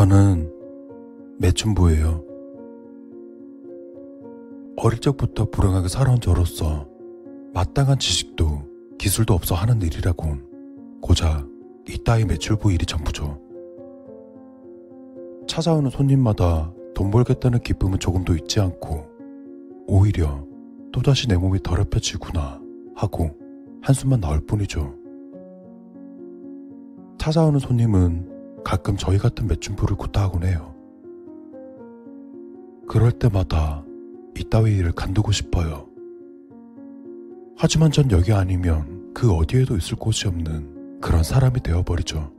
저는 0.00 0.50
매춘부예요. 1.40 2.24
어릴 4.78 4.98
적부터 4.98 5.50
불행하게 5.50 5.88
살아온 5.88 6.18
저로서 6.20 6.88
마땅한 7.52 7.98
지식도 7.98 8.62
기술도 8.98 9.34
없어 9.34 9.54
하는 9.54 9.82
일이라곤 9.82 11.00
고작 11.02 11.46
이따위 11.86 12.24
매출부 12.24 12.72
일이 12.72 12.86
전부죠. 12.86 13.38
찾아오는 15.46 15.90
손님마다 15.90 16.72
돈 16.94 17.10
벌겠다는 17.10 17.58
기쁨은 17.58 17.98
조금도 17.98 18.36
있지 18.36 18.58
않고 18.58 19.06
오히려 19.86 20.46
또다시 20.92 21.28
내 21.28 21.36
몸이 21.36 21.62
더럽혀지구나 21.62 22.58
하고 22.94 23.36
한숨만 23.82 24.22
나올 24.22 24.40
뿐이죠. 24.46 24.94
찾아오는 27.18 27.60
손님은 27.60 28.29
가끔 28.64 28.96
저희 28.96 29.18
같은 29.18 29.46
매춘부를 29.46 29.96
구타하곤 29.96 30.44
해요. 30.44 30.74
그럴 32.88 33.12
때마다 33.12 33.84
이따위 34.36 34.76
일을 34.76 34.92
간두고 34.92 35.32
싶어요. 35.32 35.86
하지만 37.56 37.90
전 37.92 38.10
여기 38.10 38.32
아니면 38.32 39.12
그 39.14 39.32
어디에도 39.32 39.76
있을 39.76 39.96
곳이 39.96 40.26
없는 40.26 41.00
그런 41.00 41.22
사람이 41.22 41.62
되어버리죠. 41.62 42.32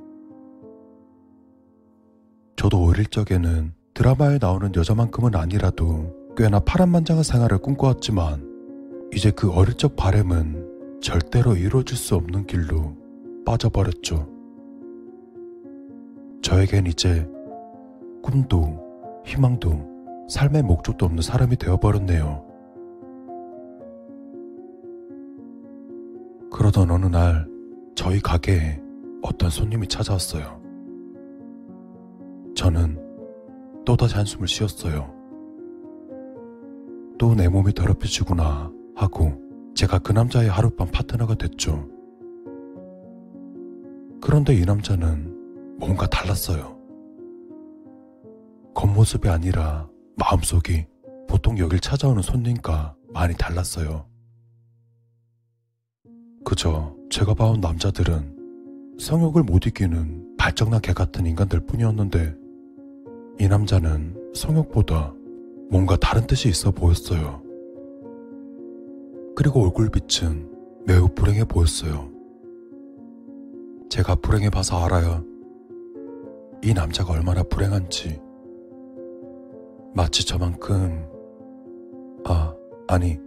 저도 2.55 2.83
어릴 2.83 3.05
적에는 3.05 3.73
드라마에 3.94 4.39
나오는 4.42 4.72
여자만큼은 4.75 5.36
아니라도 5.36 6.16
꽤나 6.38 6.59
파란만장한 6.59 7.23
생활을 7.23 7.58
꿈꿔왔지만 7.59 8.49
이제 9.14 9.31
그 9.31 9.52
어릴 9.52 9.75
적 9.75 9.95
바램은 9.95 10.99
절대로 11.02 11.55
이루어질 11.55 11.97
수 11.97 12.16
없는 12.16 12.45
길로 12.45 12.95
빠져버렸죠. 13.45 14.41
저에겐 16.42 16.88
이제 16.88 17.28
꿈도 18.23 18.80
희망도 19.25 20.25
삶의 20.30 20.64
목적도 20.64 21.06
없는 21.06 21.22
사람이 21.22 21.58
되어버렸네요. 21.58 22.45
그러던 26.52 26.92
어느 26.92 27.06
날 27.06 27.48
저희 27.95 28.20
가게에 28.20 28.81
어떤 29.22 29.50
손님이 29.50 29.88
찾아왔어요. 29.88 30.61
저는 32.55 32.98
또다시 33.86 34.16
한숨을 34.16 34.48
쉬었어요. 34.48 35.22
또 37.17 37.36
내 37.36 37.48
몸이 37.48 37.73
더럽혀지구나 37.73 38.71
하고 38.95 39.33
제가 39.76 39.99
그 39.99 40.11
남자의 40.11 40.49
하룻밤 40.49 40.87
파트너가 40.92 41.36
됐죠. 41.36 41.87
그런데 44.20 44.55
이 44.55 44.66
남자는 44.66 45.30
뭔가 45.81 46.05
달랐어요. 46.05 46.77
겉모습이 48.75 49.27
아니라 49.27 49.89
마음속이 50.15 50.86
보통 51.27 51.58
여길 51.58 51.80
찾아오는 51.80 52.21
손님과 52.21 52.95
많이 53.09 53.33
달랐어요. 53.36 54.05
그저 56.45 56.95
제가 57.09 57.33
봐온 57.33 57.59
남자들은 57.59 58.95
성욕을 58.99 59.42
못 59.42 59.65
이기는 59.65 60.37
발정난 60.37 60.81
개 60.81 60.93
같은 60.93 61.25
인간들 61.25 61.65
뿐이었는데 61.65 62.36
이 63.39 63.48
남자는 63.48 64.33
성욕보다 64.36 65.15
뭔가 65.71 65.95
다른 65.95 66.27
뜻이 66.27 66.48
있어 66.48 66.69
보였어요. 66.69 67.42
그리고 69.36 69.63
얼굴빛은 69.63 70.83
매우 70.86 71.08
불행해 71.08 71.43
보였어요. 71.45 72.11
제가 73.89 74.15
불행해 74.15 74.52
봐서 74.52 74.83
알아요. 74.86 75.30
이 76.64 76.73
남자가 76.73 77.14
얼마나 77.14 77.42
불행한지. 77.44 78.22
마치 79.95 80.26
저만큼, 80.26 81.08
아, 82.26 82.54
아니, 82.88 83.17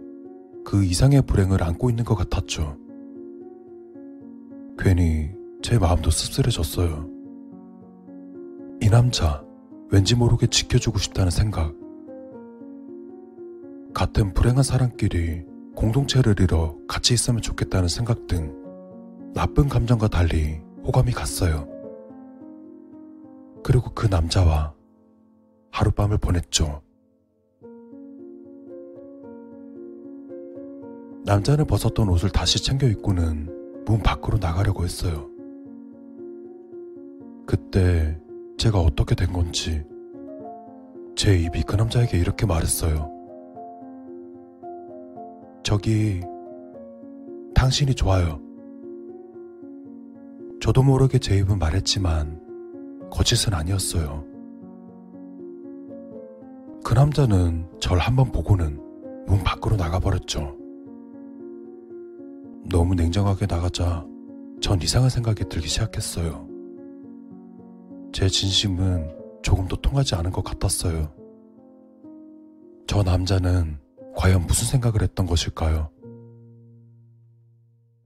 그 0.63 0.83
이상의 0.83 1.21
불행을 1.23 1.61
안고 1.61 1.89
있는 1.89 2.05
것 2.05 2.15
같았죠. 2.15 2.77
괜히 4.77 5.31
제 5.61 5.77
마음도 5.77 6.09
씁쓸해졌어요. 6.09 7.09
이 8.81 8.89
남자, 8.89 9.43
왠지 9.89 10.15
모르게 10.15 10.47
지켜주고 10.47 10.97
싶다는 10.97 11.29
생각. 11.29 11.73
같은 13.93 14.33
불행한 14.33 14.63
사람끼리 14.63 15.43
공동체를 15.75 16.35
이뤄 16.39 16.77
같이 16.87 17.13
있으면 17.13 17.41
좋겠다는 17.41 17.87
생각 17.87 18.27
등 18.27 18.53
나쁜 19.33 19.67
감정과 19.69 20.07
달리 20.07 20.61
호감이 20.85 21.11
갔어요. 21.11 21.74
그리고 23.65 23.89
그 23.95 24.05
남자와 24.05 24.75
하룻밤을 25.71 26.19
보냈죠. 26.19 26.83
남자는 31.23 31.65
벗었던 31.65 32.07
옷을 32.09 32.29
다시 32.29 32.63
챙겨 32.63 32.85
입고는 32.85 33.83
문 33.87 34.03
밖으로 34.03 34.37
나가려고 34.37 34.83
했어요. 34.83 35.31
그때 37.47 38.21
제가 38.59 38.79
어떻게 38.79 39.15
된 39.15 39.33
건지 39.33 39.83
제 41.15 41.35
입이 41.35 41.63
그 41.63 41.75
남자에게 41.75 42.19
이렇게 42.19 42.45
말했어요. 42.45 43.11
저기, 45.63 46.21
당신이 47.55 47.95
좋아요. 47.95 48.39
저도 50.61 50.83
모르게 50.83 51.17
제 51.17 51.35
입은 51.39 51.57
말했지만 51.57 52.44
거짓은 53.15 53.53
아니었어요. 53.53 54.25
그 56.83 56.93
남자는 56.93 57.65
절 57.79 57.97
한번 57.97 58.29
보고는 58.29 58.77
문 59.25 59.41
밖으로 59.41 59.77
나가버렸죠. 59.77 60.57
너무 62.69 62.93
냉정하게 62.93 63.45
나가자 63.45 64.05
전 64.61 64.81
이상한 64.81 65.09
생각이 65.09 65.45
들기 65.47 65.69
시작했어요. 65.69 66.45
제 68.11 68.27
진심은 68.27 69.15
조금도 69.41 69.77
통하지 69.77 70.15
않은 70.15 70.31
것 70.31 70.43
같았어요. 70.43 71.09
저 72.85 73.01
남자는 73.01 73.79
과연 74.17 74.45
무슨 74.45 74.67
생각을 74.67 75.01
했던 75.01 75.25
것일까요? 75.25 75.89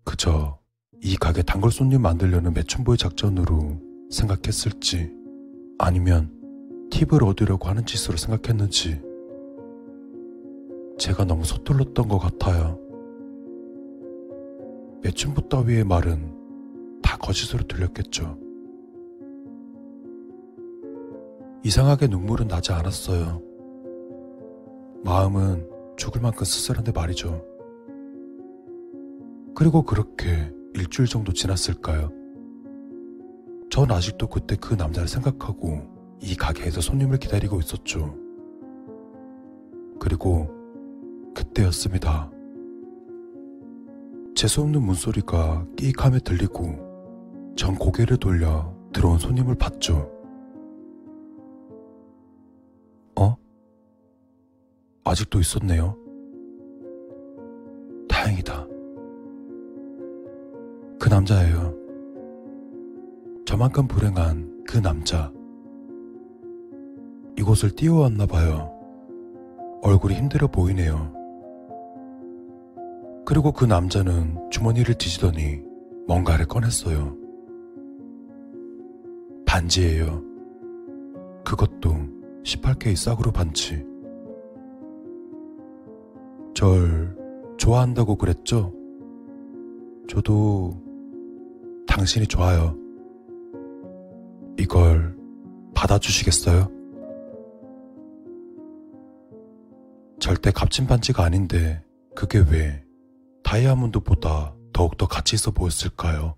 그저 0.03 0.59
이 1.01 1.15
가게 1.15 1.41
단골 1.41 1.71
손님 1.71 2.03
만들려는 2.03 2.53
매춘보의 2.53 2.97
작전으로 2.97 3.88
생각했을지 4.09 5.11
아니면 5.77 6.29
팁을 6.91 7.23
얻으려고 7.23 7.67
하는 7.69 7.85
짓으로 7.85 8.17
생각했는지 8.17 9.01
제가 10.97 11.23
너무 11.23 11.45
서툴렀던 11.45 12.07
것 12.07 12.17
같아요. 12.17 12.77
매춘부 15.01 15.47
따위의 15.47 15.85
말은 15.85 16.99
다 17.01 17.17
거짓으로 17.17 17.65
들렸겠죠. 17.67 18.37
이상하게 21.63 22.07
눈물은 22.07 22.47
나지 22.47 22.73
않았어요. 22.73 23.41
마음은 25.03 25.67
죽을 25.97 26.21
만큼 26.21 26.43
쓸쓸한데 26.43 26.91
말이죠. 26.91 27.45
그리고 29.55 29.83
그렇게 29.83 30.51
일주일 30.73 31.07
정도 31.07 31.31
지났을까요? 31.31 32.18
전 33.69 33.91
아직도 33.91 34.27
그때 34.27 34.55
그 34.55 34.73
남자를 34.73 35.07
생각하고 35.07 35.81
이 36.21 36.35
가게에서 36.35 36.81
손님을 36.81 37.17
기다리고 37.17 37.59
있었죠. 37.59 38.15
그리고 39.99 40.49
그때였습니다. 41.33 42.31
재수없는 44.35 44.81
문소리가 44.81 45.65
끼익하며 45.75 46.19
들리고 46.19 47.53
전 47.55 47.75
고개를 47.75 48.17
돌려 48.17 48.73
들어온 48.93 49.17
손님을 49.19 49.55
봤죠. 49.55 50.19
아직도 55.09 55.39
있었네요. 55.39 55.97
다행이다. 58.07 58.67
그 60.99 61.09
남자예요. 61.09 61.78
저만큼 63.59 63.89
불행한 63.89 64.63
그 64.65 64.77
남자. 64.77 65.33
이곳을 67.37 67.71
뛰어왔나 67.71 68.25
봐요. 68.25 68.71
얼굴이 69.81 70.13
힘들어 70.13 70.47
보이네요. 70.47 71.13
그리고 73.25 73.51
그 73.51 73.65
남자는 73.65 74.49
주머니를 74.49 74.95
뒤지더니 74.95 75.59
뭔가를 76.07 76.45
꺼냈어요. 76.45 77.17
반지예요. 79.45 80.23
그것도 81.43 81.95
18K 82.45 82.95
싸구려 82.95 83.33
반지. 83.33 83.85
절 86.53 87.13
좋아한다고 87.57 88.15
그랬죠? 88.15 88.71
저도 90.07 90.81
당신이 91.87 92.27
좋아요. 92.27 92.78
이걸 94.59 95.17
받아주시겠어요? 95.73 96.69
절대 100.19 100.51
값진 100.51 100.85
반지가 100.85 101.23
아닌데 101.23 101.81
그게 102.13 102.39
왜 102.39 102.83
다이아몬드보다 103.43 104.53
더욱더 104.73 105.07
가치 105.07 105.35
있어 105.37 105.51
보였을까요? 105.51 106.35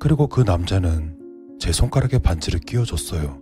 그리고 0.00 0.26
그 0.26 0.40
남자는 0.40 1.56
제 1.60 1.70
손가락에 1.70 2.18
반지를 2.18 2.58
끼워줬어요. 2.58 3.40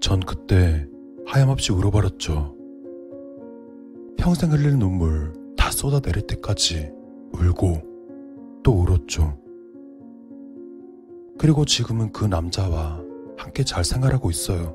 전 0.00 0.20
그때 0.20 0.86
하염없이 1.26 1.72
울어버렸죠. 1.72 2.54
평생 4.16 4.52
흘릴 4.52 4.78
눈물 4.78 5.32
다 5.56 5.72
쏟아내릴 5.72 6.28
때까지 6.28 6.92
울고 7.32 8.62
또 8.62 8.72
울었죠. 8.72 9.43
그리고 11.44 11.66
지금은 11.66 12.10
그 12.10 12.24
남자와 12.24 13.02
함께 13.36 13.64
잘 13.64 13.84
생활하고 13.84 14.30
있어요. 14.30 14.74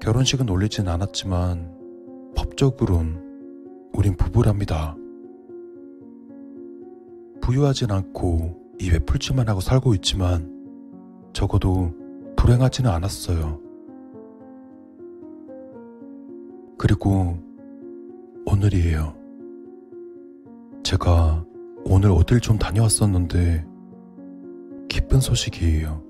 결혼식은 0.00 0.48
올리진 0.48 0.88
않았지만 0.88 1.76
법적으론 2.34 3.90
우린 3.92 4.16
부부랍니다. 4.16 4.96
부유하진 7.42 7.90
않고 7.90 8.72
입에 8.80 8.98
풀칠만 9.00 9.46
하고 9.46 9.60
살고 9.60 9.94
있지만 9.96 10.50
적어도 11.34 11.92
불행하지는 12.36 12.90
않았어요. 12.90 13.60
그리고 16.78 17.36
오늘이에요. 18.46 19.14
제가 20.82 21.44
오늘 21.84 22.10
어딜 22.10 22.40
좀 22.40 22.56
다녀왔었는데 22.56 23.75
기쁜 24.96 25.20
소식이에요. 25.20 26.02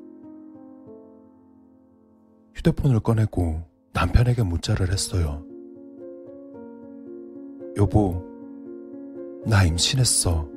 휴대폰을 2.55 3.01
꺼내고 3.01 3.61
남편에게 3.93 4.45
문자를 4.45 4.93
했어요. 4.93 5.45
여보, 7.77 8.25
나 9.45 9.65
임신했어. 9.65 10.49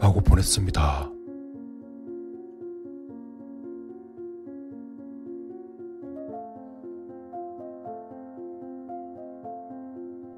라고 0.00 0.22
보냈습니다. 0.22 1.10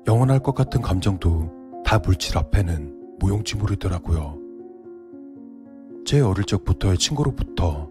영원할 0.09 0.41
것 0.41 0.57
같은 0.57 0.83
감정도 0.83 1.49
다 1.85 2.01
물질 2.01 2.37
앞에는 2.37 3.17
무용지물이더라고요. 3.21 4.46
제 6.07 6.21
어릴 6.21 6.45
적부터의 6.45 6.99
친구로부터 6.99 7.91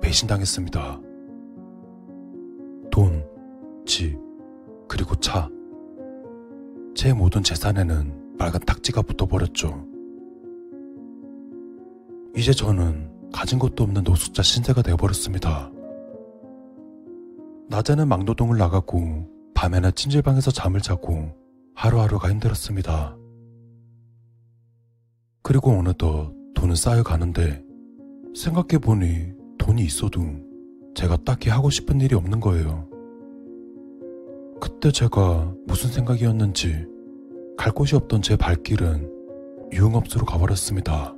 배신당했습니다. 0.00 1.00
돈, 2.92 3.26
집, 3.84 4.16
그리고 4.86 5.16
차. 5.16 5.50
제 6.94 7.12
모든 7.12 7.42
재산에는 7.42 8.36
빨간 8.38 8.60
딱지가 8.60 9.02
붙어버렸죠. 9.02 9.84
이제 12.36 12.52
저는 12.52 13.10
가진 13.32 13.58
것도 13.58 13.82
없는 13.82 14.04
노숙자 14.04 14.44
신세가 14.44 14.82
되어버렸습니다. 14.82 15.72
낮에는 17.68 18.06
막노동을 18.06 18.58
나가고 18.58 19.28
밤에는 19.54 19.90
찜질방에서 19.96 20.52
잠을 20.52 20.80
자고 20.80 21.34
하루하루가 21.74 22.30
힘들었습니다. 22.30 23.16
그리고 25.42 25.72
어느덧 25.72 26.39
돈은 26.54 26.74
쌓여가는데 26.74 27.64
생각해보니 28.34 29.32
돈이 29.58 29.82
있어도 29.82 30.22
제가 30.94 31.16
딱히 31.24 31.50
하고 31.50 31.70
싶은 31.70 32.00
일이 32.00 32.14
없는 32.14 32.40
거예요. 32.40 32.88
그때 34.60 34.90
제가 34.90 35.54
무슨 35.66 35.90
생각이었는지 35.90 36.86
갈 37.56 37.72
곳이 37.72 37.96
없던 37.96 38.22
제 38.22 38.36
발길은 38.36 39.10
유흥업소로 39.72 40.26
가버렸습니다. 40.26 41.14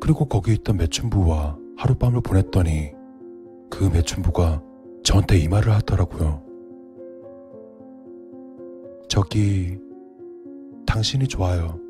그리고 0.00 0.26
거기 0.26 0.52
있던 0.52 0.76
매춘부와 0.76 1.58
하룻밤을 1.76 2.20
보냈더니 2.20 2.92
그 3.70 3.84
매춘부가 3.84 4.62
저한테 5.02 5.38
이 5.38 5.48
말을 5.48 5.72
하더라고요. 5.72 6.42
저기, 9.08 9.78
당신이 10.86 11.28
좋아요. 11.28 11.83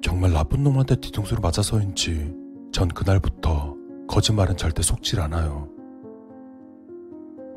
정말 0.00 0.32
나쁜 0.32 0.62
놈한테 0.62 0.96
뒤통수를 0.96 1.40
맞아서인지 1.40 2.34
전 2.72 2.88
그날부터 2.88 3.76
거짓말은 4.08 4.56
절대 4.56 4.82
속질 4.82 5.20
않아요. 5.20 5.68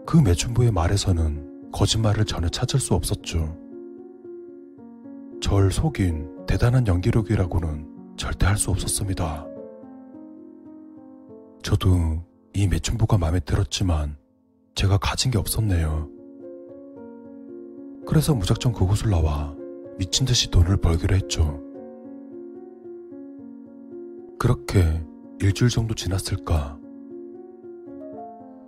그 0.06 0.18
매춘부의 0.18 0.72
말에서는 0.72 1.72
거짓말을 1.72 2.26
전혀 2.26 2.50
찾을 2.50 2.80
수 2.80 2.94
없었죠. 2.96 3.58
절 5.42 5.72
속인 5.72 6.46
대단한 6.48 6.86
연기력이라고는 6.88 8.16
절대 8.18 8.46
할 8.46 8.58
수 8.58 8.72
없었습니다. 8.72 9.48
저도 11.64 12.24
이 12.54 12.68
매춘부가 12.68 13.18
마음에 13.18 13.40
들었지만 13.40 14.18
제가 14.76 14.98
가진 14.98 15.32
게 15.32 15.38
없었네요. 15.38 16.10
그래서 18.06 18.34
무작정 18.34 18.74
그곳을 18.74 19.12
나와 19.12 19.56
미친 19.98 20.26
듯이 20.26 20.50
돈을 20.50 20.78
벌기로 20.78 21.16
했죠. 21.16 21.71
그렇게 24.42 24.84
일주일 25.40 25.70
정도 25.70 25.94
지났을까. 25.94 26.80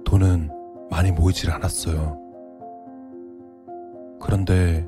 돈은 0.06 0.52
많이 0.92 1.12
모이질 1.12 1.50
않았어요. 1.50 2.16
그런데 4.22 4.88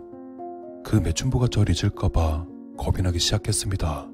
그 0.83 0.97
매춘부가 0.97 1.47
절 1.47 1.65
잊을까봐 1.71 2.45
겁이 2.77 3.01
나기 3.01 3.17
시작했습니다. 3.17 4.11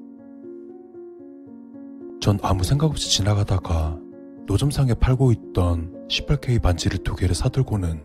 전 2.22 2.38
아무 2.40 2.64
생각 2.64 2.86
없이 2.86 3.10
지나가다가 3.10 4.00
노점상에 4.46 4.94
팔고 4.94 5.30
있던 5.30 6.08
18K 6.08 6.62
반지를 6.62 7.00
두 7.02 7.14
개를 7.14 7.34
사들고는 7.34 8.02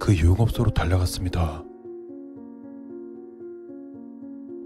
그 0.00 0.12
유흥업소로 0.16 0.72
달려갔습니다. 0.72 1.64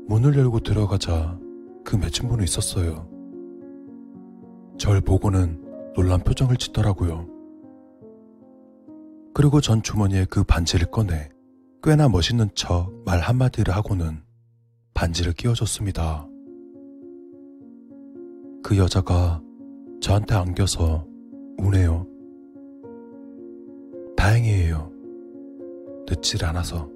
문을 0.06 0.38
열고 0.38 0.60
들어가자 0.60 1.38
그 1.84 1.96
매춘부는 1.96 2.44
있었어요. 2.44 3.11
절 4.82 5.00
보고는 5.00 5.92
놀란 5.94 6.18
표정을 6.24 6.56
짓더라고요. 6.56 7.28
그리고 9.32 9.60
전 9.60 9.80
주머니에 9.80 10.24
그 10.28 10.42
반지를 10.42 10.90
꺼내 10.90 11.28
꽤나 11.84 12.08
멋있는 12.08 12.48
척 12.56 12.90
말 13.04 13.20
한마디를 13.20 13.76
하고는 13.76 14.24
반지를 14.92 15.34
끼워줬습니다. 15.34 16.26
그 18.64 18.76
여자가 18.76 19.40
저한테 20.00 20.34
안겨서 20.34 21.06
우네요. 21.58 22.04
다행이에요. 24.16 24.90
늦질 26.08 26.44
않아서. 26.44 26.90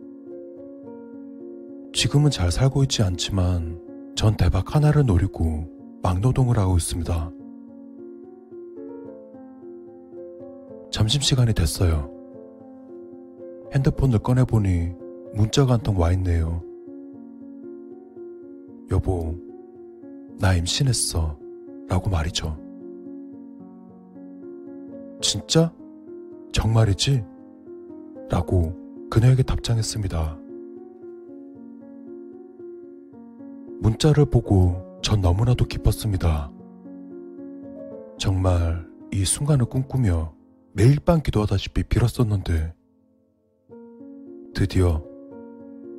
지금은 1.93 2.33
잘 2.33 2.50
살고 2.50 2.83
있지 2.83 3.05
않지만 3.05 3.81
전 4.16 4.37
대박 4.37 4.75
하나를 4.75 5.07
노리고 5.07 5.71
막노동을 6.02 6.59
하고 6.59 6.76
있습니다. 6.76 7.45
점심시간이 10.90 11.52
됐어요. 11.55 12.11
핸드폰을 13.75 14.19
꺼내보니 14.21 14.93
문자가 15.35 15.75
한 15.75 15.81
통 15.83 15.99
와 15.99 16.12
있네요. 16.12 16.62
여보, 18.90 19.35
나 20.38 20.55
임신했어. 20.55 21.38
라고 21.88 22.11
말이죠. 22.11 22.57
진짜? 25.21 25.73
정말이지? 26.52 27.25
라고 28.31 28.73
그녀에게 29.11 29.43
답장했습니다. 29.43 30.38
문자를 33.81 34.25
보고 34.26 34.83
전 35.02 35.21
너무나도 35.21 35.64
기뻤습니다. 35.66 36.50
정말 38.19 38.87
이 39.12 39.25
순간을 39.25 39.66
꿈꾸며 39.66 40.33
매일 40.76 41.00
밤 41.00 41.23
기도하다시피 41.23 41.85
빌었었는데 41.85 42.75
드디어 44.54 45.02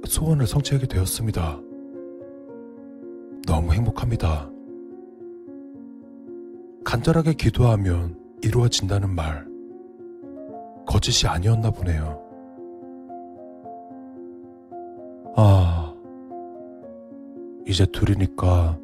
소원을 0.05 0.45
성취하게 0.45 0.85
되었습니다. 0.85 1.59
너무 3.47 3.73
행복합니다. 3.73 4.47
간절하게 6.85 7.33
기도하면 7.33 8.19
이루어진다는 8.43 9.09
말, 9.15 9.47
거짓이 10.85 11.27
아니었나 11.27 11.71
보네요. 11.71 12.21
아, 15.35 15.91
이제 17.65 17.83
둘이니까 17.87 18.77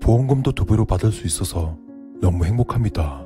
보험금도 0.00 0.52
두 0.52 0.64
배로 0.64 0.84
받을 0.84 1.10
수 1.10 1.26
있어서 1.26 1.76
너무 2.20 2.44
행복합니다. 2.44 3.25